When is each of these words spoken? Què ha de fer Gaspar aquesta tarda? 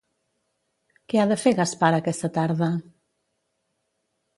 Què 1.13 1.21
ha 1.21 1.27
de 1.33 1.39
fer 1.43 1.55
Gaspar 1.61 1.93
aquesta 2.01 2.33
tarda? 2.41 2.75